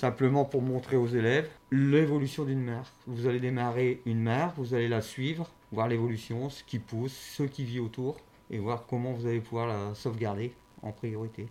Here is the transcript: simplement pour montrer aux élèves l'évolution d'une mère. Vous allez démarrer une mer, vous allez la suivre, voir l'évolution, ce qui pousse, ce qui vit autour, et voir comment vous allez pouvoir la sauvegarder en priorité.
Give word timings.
simplement 0.00 0.46
pour 0.46 0.62
montrer 0.62 0.96
aux 0.96 1.06
élèves 1.06 1.50
l'évolution 1.70 2.44
d'une 2.44 2.62
mère. 2.62 2.90
Vous 3.06 3.26
allez 3.26 3.38
démarrer 3.38 4.00
une 4.06 4.20
mer, 4.20 4.54
vous 4.56 4.72
allez 4.72 4.88
la 4.88 5.02
suivre, 5.02 5.50
voir 5.72 5.88
l'évolution, 5.88 6.48
ce 6.48 6.64
qui 6.64 6.78
pousse, 6.78 7.12
ce 7.12 7.42
qui 7.42 7.64
vit 7.64 7.80
autour, 7.80 8.16
et 8.50 8.58
voir 8.58 8.86
comment 8.88 9.12
vous 9.12 9.26
allez 9.26 9.40
pouvoir 9.40 9.66
la 9.66 9.94
sauvegarder 9.94 10.54
en 10.82 10.90
priorité. 10.90 11.48